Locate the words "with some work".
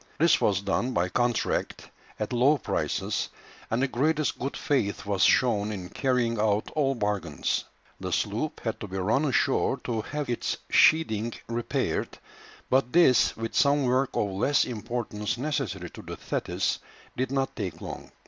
13.37-14.15